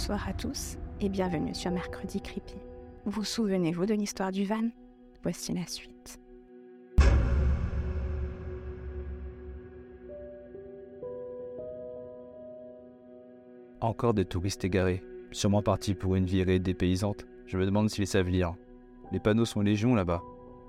[0.00, 2.54] Bonsoir à tous et bienvenue sur Mercredi Creepy.
[3.04, 4.70] Vous souvenez-vous de l'histoire du van?
[5.22, 6.18] Voici la suite.
[13.82, 15.02] Encore des touristes égarés,
[15.32, 17.26] sûrement partis pour une virée dépaysante.
[17.44, 18.54] Je me demande s'ils savent lire.
[19.12, 20.22] Les panneaux sont légion là-bas,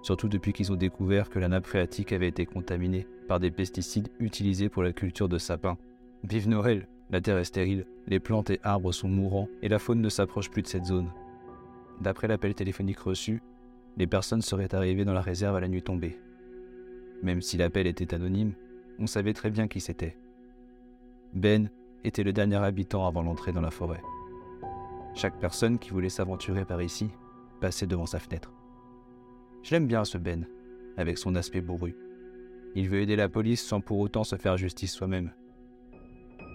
[0.00, 4.08] surtout depuis qu'ils ont découvert que la nappe phréatique avait été contaminée par des pesticides
[4.20, 5.76] utilisés pour la culture de sapins.
[6.24, 10.02] Vive Noël La terre est stérile, les plantes et arbres sont mourants et la faune
[10.02, 11.10] ne s'approche plus de cette zone.
[12.00, 13.42] D'après l'appel téléphonique reçu,
[13.96, 16.18] les personnes seraient arrivées dans la réserve à la nuit tombée.
[17.22, 18.52] Même si l'appel était anonyme,
[18.98, 20.16] on savait très bien qui c'était.
[21.32, 21.70] Ben
[22.04, 24.02] était le dernier habitant avant l'entrée dans la forêt.
[25.14, 27.10] Chaque personne qui voulait s'aventurer par ici
[27.60, 28.52] passait devant sa fenêtre.
[29.62, 30.46] Je l'aime bien ce Ben,
[30.96, 31.96] avec son aspect bourru.
[32.74, 35.32] Il veut aider la police sans pour autant se faire justice soi-même.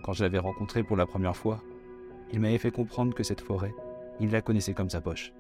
[0.04, 1.64] Quand je l'avais rencontré pour la première fois,
[2.34, 3.74] il m'avait fait comprendre que cette forêt,
[4.20, 5.34] il la connaissait comme sa poche,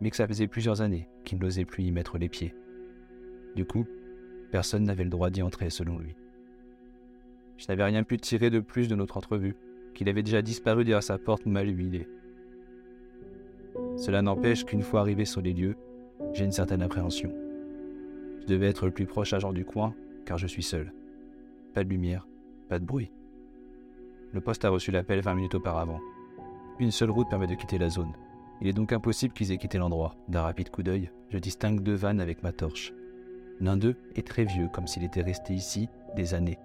[0.00, 2.54] mais que ça faisait plusieurs années qu'il n'osait plus y mettre les pieds.
[3.56, 3.86] Du coup,
[4.52, 6.14] personne n'avait le droit d'y entrer selon lui.
[7.56, 9.56] Je n'avais rien pu tirer de plus de notre entrevue,
[9.94, 12.08] qu'il avait déjà disparu derrière sa porte mal huilée.
[13.96, 15.76] Cela n'empêche qu'une fois arrivé sur les lieux,
[16.34, 17.32] j'ai une certaine appréhension.
[18.42, 19.94] Je devais être le plus proche agent du coin,
[20.26, 20.92] car je suis seul.
[21.74, 22.28] Pas de lumière,
[22.68, 23.10] pas de bruit.
[24.32, 26.00] Le poste a reçu l'appel 20 minutes auparavant.
[26.78, 28.12] Une seule route permet de quitter la zone.
[28.60, 30.14] Il est donc impossible qu'ils aient quitté l'endroit.
[30.28, 32.92] D'un rapide coup d'œil, je distingue deux vannes avec ma torche.
[33.60, 36.58] L'un d'eux est très vieux, comme s'il était resté ici des années.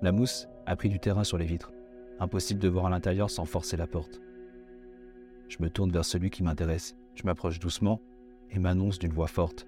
[0.00, 1.72] La mousse a pris du terrain sur les vitres.
[2.20, 4.20] Impossible de voir à l'intérieur sans forcer la porte.
[5.48, 6.96] Je me tourne vers celui qui m'intéresse.
[7.14, 8.00] Je m'approche doucement
[8.50, 9.66] et m'annonce d'une voix forte.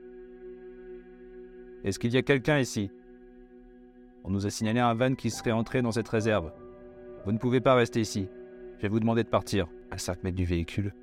[1.83, 2.91] Est-ce qu'il y a quelqu'un ici?
[4.25, 6.53] On nous a signalé un van qui serait entré dans cette réserve.
[7.24, 8.28] Vous ne pouvez pas rester ici.
[8.78, 9.68] Je vais vous demander de partir.
[9.90, 10.94] À 5 mètres du véhicule,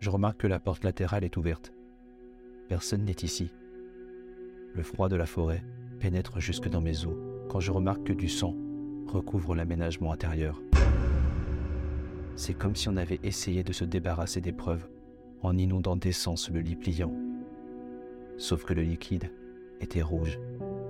[0.00, 1.72] je remarque que la porte latérale est ouverte.
[2.68, 3.52] Personne n'est ici.
[4.74, 5.62] Le froid de la forêt
[5.98, 7.16] pénètre jusque dans mes os
[7.48, 8.54] quand je remarque que du sang
[9.06, 10.62] recouvre l'aménagement intérieur.
[12.36, 14.88] C'est comme si on avait essayé de se débarrasser des preuves
[15.42, 17.12] en inondant d'essence le lit pliant.
[18.36, 19.32] Sauf que le liquide
[19.80, 20.38] était rouge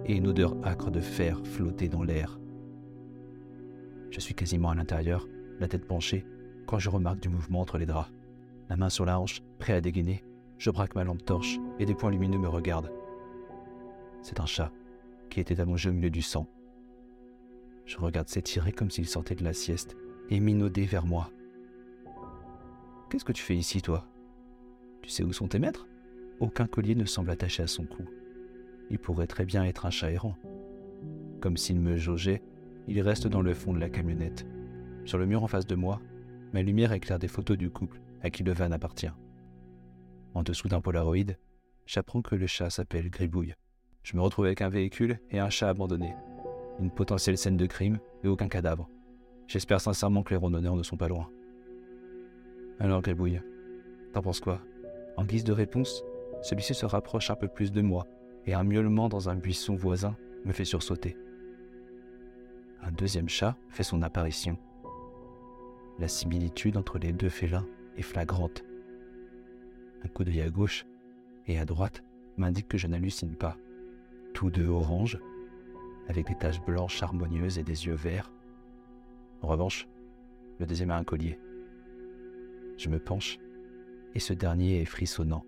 [0.05, 2.39] et une odeur âcre de fer flottait dans l'air.
[4.11, 5.29] Je suis quasiment à l'intérieur,
[5.61, 6.25] la tête penchée,
[6.67, 8.11] quand je remarque du mouvement entre les draps.
[8.69, 10.25] La main sur la hanche, prêt à dégainer,
[10.59, 12.93] je braque ma lampe torche et des points lumineux me regardent.
[14.23, 14.73] C'est un chat
[15.31, 16.47] qui était allongé au milieu du sang.
[17.87, 19.97] Je regarde s'étirer comme s'il sortait de la sieste
[20.31, 21.31] et minauder vers moi.
[23.09, 24.07] Qu'est-ce que tu fais ici, toi?
[25.03, 25.87] Tu sais où sont tes maîtres?
[26.41, 28.05] Aucun collier ne semble attaché à son cou.
[28.91, 30.37] Il pourrait très bien être un chat errant.
[31.41, 32.43] Comme s'il me jaugeait,
[32.89, 34.47] il reste dans le fond de la camionnette.
[35.05, 36.01] Sur le mur en face de moi,
[36.53, 39.11] ma lumière éclaire des photos du couple à qui le van appartient.
[40.35, 41.35] En dessous d'un Polaroid,
[41.87, 43.55] j'apprends que le chat s'appelle Gribouille.
[44.03, 46.15] Je me retrouve avec un véhicule et un chat abandonné.
[46.81, 48.89] Une potentielle scène de crime et aucun cadavre.
[49.47, 51.29] J'espère sincèrement que les randonneurs ne sont pas loin.
[52.81, 53.43] Alors Gribouille,
[54.13, 54.63] t'en penses quoi?
[55.17, 56.05] En guise de réponse,
[56.43, 58.07] celui-ci se rapproche un peu plus de moi
[58.47, 61.17] et un miaulement dans un buisson voisin me fait sursauter
[62.83, 64.57] un deuxième chat fait son apparition.
[65.99, 67.67] La similitude entre les deux félins
[67.97, 68.65] est flagrante.
[70.05, 70.87] Un coup d'œil à gauche
[71.47, 72.05] et à droite
[72.37, 73.57] m'indique que je n'hallucine pas.
[74.33, 75.19] Tous deux oranges,
[76.09, 78.31] avec des taches blanches harmonieuses et des yeux verts.
[79.43, 79.89] En revanche,
[80.59, 81.39] le deuxième a un collier.
[82.77, 83.39] Je me penche,
[84.15, 85.45] et ce dernier est frissonnant.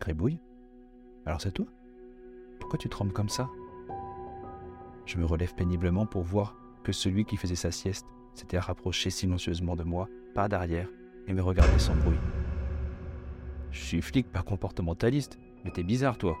[0.00, 0.40] Grébouille
[1.24, 1.66] Alors c'est toi?
[2.58, 3.48] Pourquoi tu trembles comme ça?
[5.08, 6.54] Je me relève péniblement pour voir
[6.84, 10.88] que celui qui faisait sa sieste s'était rapproché silencieusement de moi, pas d'arrière,
[11.26, 12.18] et me regardait sans bruit.
[13.70, 16.36] Je suis flic, pas comportementaliste, mais t'es bizarre, toi.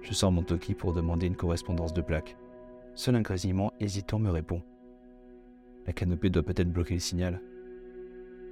[0.00, 2.36] Je sors mon toki pour demander une correspondance de plaque.
[2.94, 4.62] Seul un grésillement hésitant me répond.
[5.86, 7.42] La canopée doit peut-être bloquer le signal.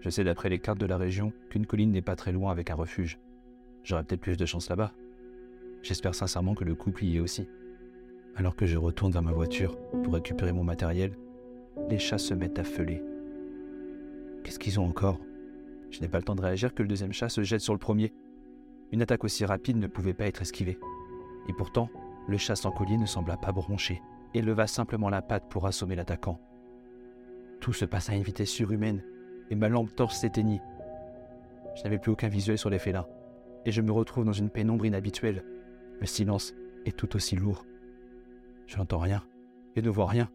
[0.01, 2.71] Je sais d'après les cartes de la région qu'une colline n'est pas très loin avec
[2.71, 3.19] un refuge.
[3.83, 4.93] J'aurai peut-être plus de chance là-bas.
[5.83, 7.49] J'espère sincèrement que le couple y est aussi.
[8.39, 11.19] Alors que je retourne vers ma voiture pour récupérer mon matériel,
[11.91, 13.03] les chats se mettent à feuler.
[14.45, 15.19] Qu'est-ce qu'ils ont encore?
[15.91, 17.81] Je n'ai pas le temps de réagir que le deuxième chat se jette sur le
[17.81, 18.13] premier.
[18.93, 20.79] Une attaque aussi rapide ne pouvait pas être esquivée.
[21.49, 21.91] Et pourtant,
[22.29, 24.01] le chat sans collier ne sembla pas broncher
[24.35, 26.39] et leva simplement la patte pour assommer l'attaquant.
[27.61, 29.03] Tout se passe à une vitesse surhumaine
[29.51, 30.63] et ma lampe torche s'éteignit.
[31.75, 33.09] Je n'avais plus aucun visuel sur les félins
[33.67, 35.43] et je me retrouve dans une pénombre inhabituelle.
[35.99, 36.55] Le silence
[36.87, 37.65] est tout aussi lourd.
[38.69, 39.25] Je n'entends rien
[39.75, 40.31] et ne vois rien.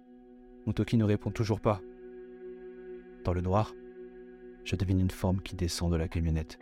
[0.66, 1.82] Mon Toki ne répond toujours pas.
[3.24, 3.74] Dans le noir,
[4.66, 6.58] je devine une forme qui descend de la camionnette.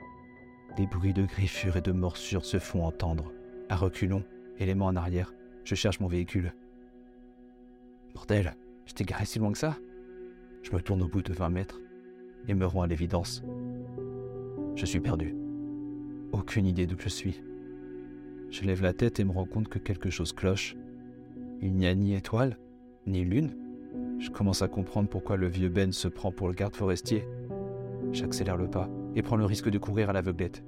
[0.76, 3.32] Des bruits de griffures et de morsures se font entendre.
[3.70, 4.24] À reculons,
[4.60, 5.34] élément en arrière,
[5.64, 6.54] je cherche mon véhicule.
[8.14, 8.54] Bordel,
[8.86, 9.78] j'étais garé si loin que ça
[10.64, 11.80] Je me tourne au bout de 20 mètres
[12.48, 13.44] et me rends à l'évidence.
[14.76, 15.36] Je suis perdu.
[16.34, 17.42] Aucune idée d'où je suis.
[18.50, 20.76] Je lève la tête et me rends compte que quelque chose cloche.
[21.62, 22.58] Il n'y a ni étoile,
[23.06, 23.56] ni lune.
[24.19, 27.28] Je commence à comprendre pourquoi le vieux Ben se prend pour le garde forestier.
[28.12, 30.63] J'accélère le pas et prends le risque de courir à l'aveuglette.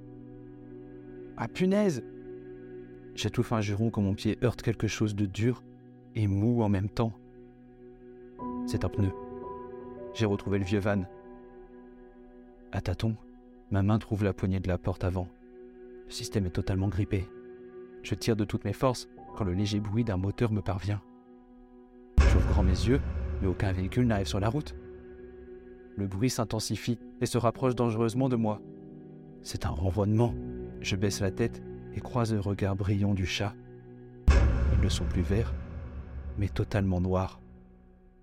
[1.38, 2.04] Ah punaise
[3.16, 5.64] J'étouffe un juron quand mon pied heurte quelque chose de dur
[6.16, 7.14] et mou en même temps.
[8.66, 9.12] C'est un pneu.
[10.14, 11.04] J'ai retrouvé le vieux van.
[12.72, 13.16] À tâtons,
[13.72, 15.28] ma main trouve la poignée de la porte avant.
[16.06, 17.28] Le système est totalement grippé.
[18.04, 21.02] Je tire de toutes mes forces quand le léger bruit d'un moteur me parvient.
[22.20, 23.02] J'ouvre grand mes yeux,
[23.42, 24.76] mais aucun véhicule n'arrive sur la route.
[25.96, 28.62] Le bruit s'intensifie et se rapproche dangereusement de moi.
[29.42, 30.34] C'est un renvoiement.
[30.82, 31.62] Je baisse la tête
[31.94, 33.54] et croise le regard brillant du chat.
[34.74, 35.54] Ils ne sont plus verts,
[36.38, 37.40] mais totalement noirs.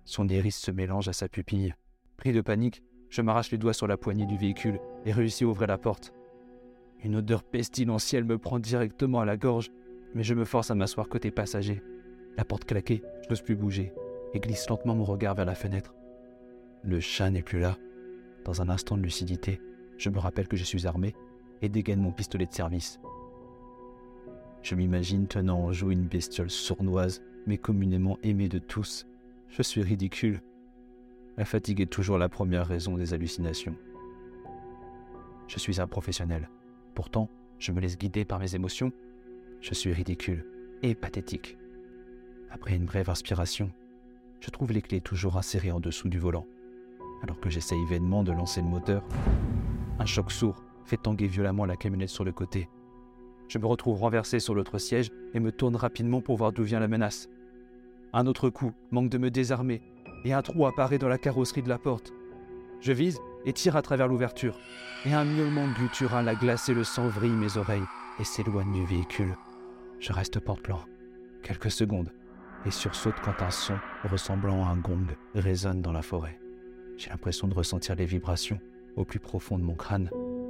[0.03, 1.73] Son iris se mélange à sa pupille.
[2.17, 5.47] Pris de panique, je m'arrache les doigts sur la poignée du véhicule et réussis à
[5.47, 6.13] ouvrir la porte.
[7.03, 9.71] Une odeur pestilentielle me prend directement à la gorge,
[10.13, 11.81] mais je me force à m'asseoir côté passager.
[12.37, 13.93] La porte claquée, je n'ose plus bouger
[14.33, 15.93] et glisse lentement mon regard vers la fenêtre.
[16.83, 17.77] Le chat n'est plus là.
[18.45, 19.61] Dans un instant de lucidité,
[19.97, 21.15] je me rappelle que je suis armé
[21.61, 22.99] et dégaine mon pistolet de service.
[24.63, 29.07] Je m'imagine tenant en joue une bestiole sournoise, mais communément aimée de tous.
[29.49, 30.41] Je suis ridicule.
[31.37, 33.75] La fatigue est toujours la première raison des hallucinations.
[35.47, 36.49] Je suis un professionnel.
[36.95, 37.29] Pourtant,
[37.59, 38.91] je me laisse guider par mes émotions.
[39.61, 40.43] Je suis ridicule
[40.81, 41.55] et pathétique.
[42.49, 43.71] Après une brève inspiration,
[44.39, 46.47] je trouve les clés toujours insérées en dessous du volant.
[47.21, 49.03] Alors que j'essaye vainement de lancer le moteur,
[49.99, 52.69] un choc sourd fait tanguer violemment la camionnette sur le côté.
[53.49, 56.79] Je me retrouve renversé sur l'autre siège et me tourne rapidement pour voir d'où vient
[56.79, 57.29] la menace.
[58.13, 59.83] Un autre coup manque de me désarmer
[60.25, 62.13] et un trou apparaît dans la carrosserie de la porte.
[62.79, 64.57] Je vise et tire à travers l'ouverture,
[65.05, 67.85] et un miaulement guttural a glacé le sang vrille mes oreilles
[68.19, 69.35] et s'éloigne du véhicule.
[70.01, 70.79] Je reste porte-plan,
[71.43, 72.11] quelques secondes,
[72.65, 75.05] et sursaute quand un son ressemblant à un gong
[75.35, 76.39] résonne dans la forêt.
[76.97, 78.59] J'ai l'impression de ressentir les vibrations
[78.95, 80.09] au plus profond de mon crâne.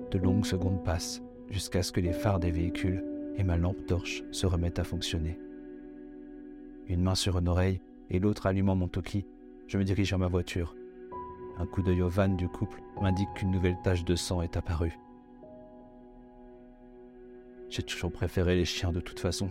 [0.09, 3.03] De longues secondes passent jusqu'à ce que les phares des véhicules
[3.35, 5.37] et ma lampe torche se remettent à fonctionner.
[6.87, 9.25] Une main sur une oreille et l'autre allumant mon toki,
[9.67, 10.77] je me dirige vers ma voiture.
[11.57, 14.97] Un coup d'œil au van du couple m'indique qu'une nouvelle tache de sang est apparue.
[17.71, 19.49] J'ai toujours préféré les chiens de toute façon.